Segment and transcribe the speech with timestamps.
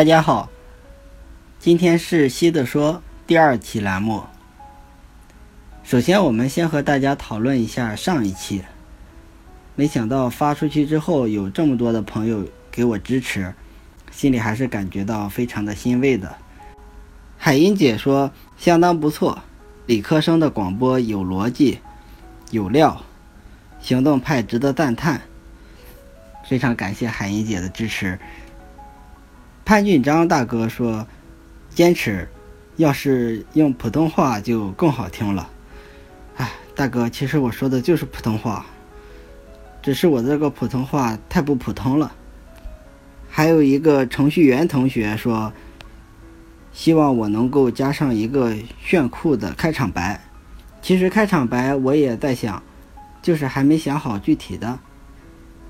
[0.00, 0.48] 大家好，
[1.58, 4.24] 今天是西的说第二期栏目。
[5.84, 8.62] 首先，我们先和大家讨论一下上一期。
[9.74, 13.52] 没想到发出去之后，有这么多的朋友给我支持，
[14.10, 16.34] 心里还是感觉到非常的欣慰的。
[17.36, 19.42] 海英姐说相当不错，
[19.84, 21.78] 理科生的广播有逻辑、
[22.50, 23.04] 有料，
[23.82, 25.20] 行动派值得赞叹。
[26.48, 28.18] 非常感谢海英姐的支持。
[29.70, 31.06] 潘俊章大哥说
[31.70, 32.28] ：“坚持，
[32.74, 35.48] 要是用普通话就更好听了。”
[36.38, 38.66] 哎，大哥，其实我说的就是普通话，
[39.80, 42.10] 只是我这个普通话太不普通了。
[43.28, 45.52] 还有一个程序员同学说
[46.74, 48.52] ：“希望我能够加上一个
[48.82, 50.20] 炫酷的开场白。”
[50.82, 52.60] 其实开场白我也在想，
[53.22, 54.80] 就是还没想好具体的。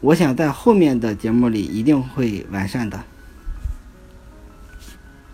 [0.00, 2.98] 我想在后面的节目里一定会完善的。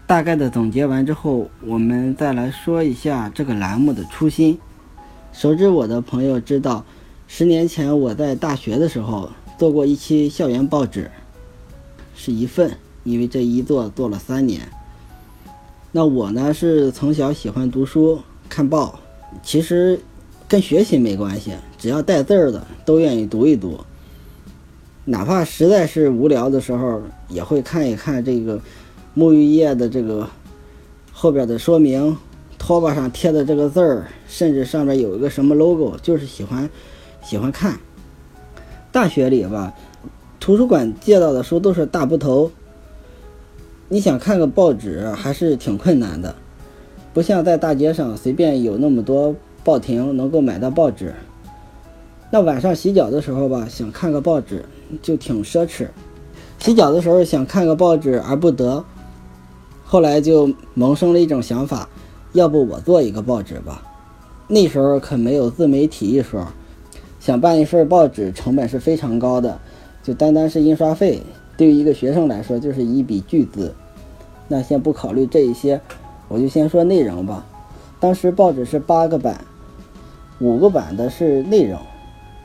[0.09, 4.59] 大概的总结完之后，我们再来说一下这个栏目的初心。
[5.35, 6.82] 熟知我的朋友知道，
[7.27, 11.10] 十年前我在大学的时候做过一期校园报纸，
[12.16, 12.74] 是一份，
[13.05, 14.63] 因为这一做做了三年。
[15.93, 18.99] 那我呢是从小喜欢读书看报，
[19.43, 20.01] 其实
[20.49, 23.79] 跟学习没关系，只要带字儿的都愿意读一读。
[25.04, 28.59] 哪怕实在是无聊的时候，也会看一看这个。
[29.19, 30.29] 沐浴液的这个
[31.13, 32.16] 后边的说明，
[32.57, 36.71] 拖把上贴的这个字儿，甚至上面有一个什么 logo，就是喜欢
[37.21, 37.80] 喜欢看。
[38.93, 39.75] 大学里吧，
[40.38, 42.52] 图书馆借到的书都是大部头，
[43.88, 46.32] 你想看个报纸还是挺困难的，
[47.13, 51.13] 不像在大街上随便有那么多报亭能够买到报纸。
[52.30, 54.65] 那晚上洗脚的时候吧，想看个报纸
[55.03, 55.88] 就挺奢侈，
[56.60, 58.85] 洗脚的时候想看个报纸而不得。
[59.91, 61.89] 后来就萌生了一种想法，
[62.35, 63.83] 要不我做一个报纸吧？
[64.47, 66.47] 那时候可没有自媒体一说，
[67.19, 69.59] 想办一份报纸成本是非常高的，
[70.03, 71.22] 就单单是印刷费，
[71.56, 73.75] 对于一个学生来说就是一笔巨资。
[74.47, 75.81] 那先不考虑这一些，
[76.28, 77.47] 我就先说内容吧。
[77.98, 79.43] 当时报纸是八个版，
[80.38, 81.81] 五个版的是内容，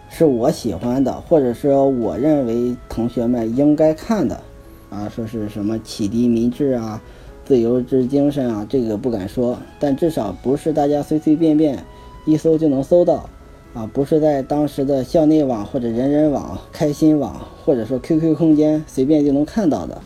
[0.10, 4.42] 是我喜欢的，或者说我认为同学们应该看的，
[4.90, 7.02] 啊，说是什么启迪民智啊。
[7.46, 11.78] 自由之精神啊，这个不敢说，但至少不是大家随随便便
[12.26, 13.30] 一搜就能搜到
[13.74, 20.02] 啊，不是在当时的校内网或者人人网、开心网或者说 QQ 空间随便就能看到的。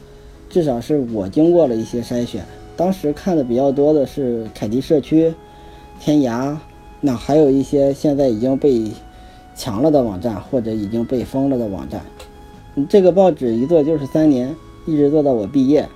[0.49, 2.43] 至少是我经过了一些筛选，
[2.75, 5.33] 当时看的比较多的是凯迪社区、
[5.99, 6.55] 天涯，
[7.01, 8.89] 那还有一些现在已经被
[9.55, 12.01] 抢了的网站或者已经被封了的网站。
[12.89, 14.55] 这个报纸一做就是三年，
[14.85, 15.87] 一直做到我毕业。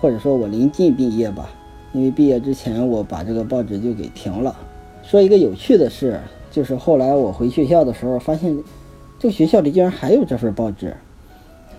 [0.00, 1.50] 或者说我临近毕业吧，
[1.92, 4.56] 因为毕业之前我把这个报纸就给停了。
[5.02, 6.20] 说一个有趣的事，
[6.50, 8.56] 就是后来我回学校的时候，发现
[9.18, 10.96] 这个学校里竟然还有这份报纸，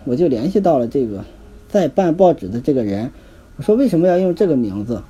[0.03, 1.23] 我就联系到了这个
[1.67, 3.11] 在办报纸的这个人，
[3.55, 5.01] 我说为什么要用这个名字？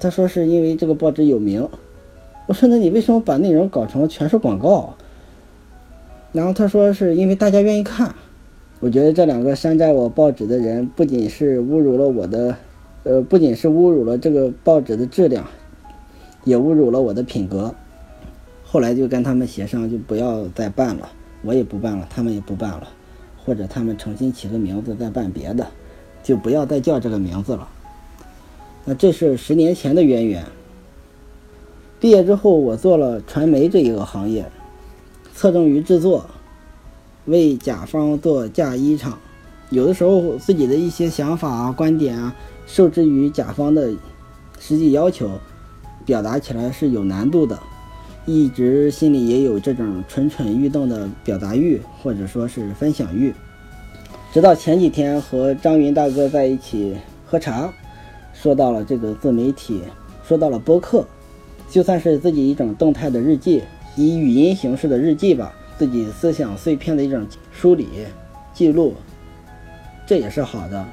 [0.00, 1.68] 他说是因为这个报纸有名。
[2.46, 4.94] 我说那你为什么把内容搞成全是广告？
[6.32, 8.14] 然后他说是因为大家愿意看。
[8.80, 12.56] 我觉得这两个山寨我报纸的人，不仅是侮辱了我的，
[13.04, 15.46] 呃，不仅是侮辱了这个报纸的质量，
[16.44, 17.74] 也侮辱了我的品格。
[18.64, 21.10] 后来就跟他们协商，就不要再办了，
[21.42, 22.88] 我也不办了，他们也不办了，
[23.44, 25.66] 或者他们重新起个名字再办别的，
[26.22, 27.68] 就不要再叫这个名字了。
[28.86, 30.42] 那这是十年前的渊源。
[32.00, 34.46] 毕业之后，我做了传媒这一个行业，
[35.34, 36.24] 侧重于制作。
[37.26, 39.12] 为甲方做嫁衣裳，
[39.70, 42.34] 有的时候自己的一些想法啊、观点啊，
[42.66, 43.92] 受制于甲方的
[44.58, 45.30] 实际要求，
[46.04, 47.58] 表达起来是有难度的。
[48.26, 53.32] 一直心里也有这种蠢蠢欲动的表达欲，或者说是分享欲。
[54.32, 56.94] 直到前几天和张云大哥在一起
[57.26, 57.72] 喝茶，
[58.32, 59.82] 说到了这个自媒体，
[60.26, 61.04] 说到了播客，
[61.68, 63.62] 就算是自己一种动态的日记，
[63.96, 65.52] 以语音形式的日记吧。
[65.80, 67.88] 自己思想碎片的一种梳理、
[68.52, 68.92] 记录，
[70.06, 70.86] 这也是好的。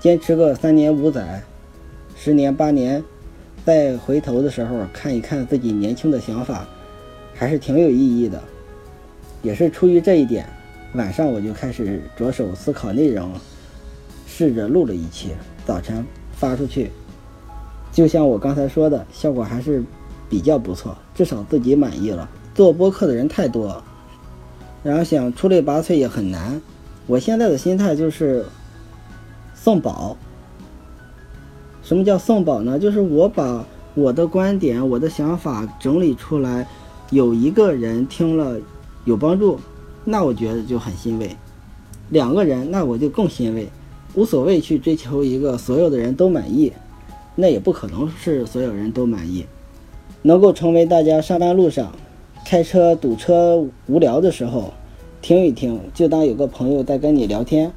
[0.00, 1.42] 坚持个三年五载、
[2.16, 3.04] 十年八年，
[3.66, 6.66] 再回头的时候看一看自己年轻的想法，
[7.34, 8.42] 还是挺有意义的。
[9.42, 10.48] 也是出于这一点，
[10.94, 13.32] 晚上我就开始着手思考内容，
[14.26, 15.32] 试着录了一期，
[15.66, 16.02] 早晨
[16.32, 16.90] 发出去。
[17.92, 19.84] 就像我刚才说的，效果还是
[20.30, 22.26] 比较不错，至少自己满意了。
[22.54, 23.84] 做播客的人太多。
[24.82, 26.60] 然后想出类拔萃也很难，
[27.06, 28.44] 我现在的心态就是
[29.54, 30.16] 送宝，
[31.82, 32.78] 什么叫送宝呢？
[32.78, 33.64] 就是我把
[33.94, 36.66] 我的观点、我的想法整理出来，
[37.10, 38.58] 有一个人听了
[39.04, 39.60] 有帮助，
[40.04, 41.36] 那我觉得就很欣慰。
[42.10, 43.68] 两个人，那我就更欣慰。
[44.14, 46.72] 无所谓去追求一个所有的人都满意，
[47.34, 49.46] 那也不可能是所有人都满意。
[50.22, 51.92] 能够成为大家上班路上
[52.52, 54.74] 开车堵车无聊的时候
[55.22, 57.72] 听一听，就当有个朋友在跟你聊天，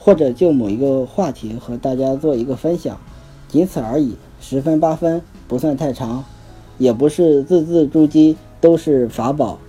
[0.00, 2.98] 或者就某一个话题和大家做一个分享，
[3.46, 4.16] 仅此而已。
[4.40, 6.24] 十分八分不算太长，
[6.76, 9.60] 也不是字字珠玑都是法宝，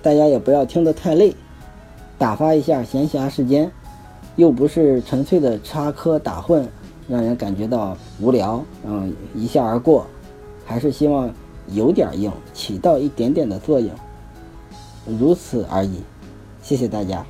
[0.00, 1.34] 大家也不要听得太累，
[2.16, 3.68] 打发一下闲暇时间。
[4.36, 6.64] 又不是纯粹的插科打诨，
[7.08, 10.06] 让人感觉到无聊，嗯，一笑而过，
[10.64, 11.28] 还是希望
[11.68, 13.90] 有点硬，起到一点点的作用，
[15.06, 16.02] 如此而已。
[16.62, 17.24] 谢谢大家。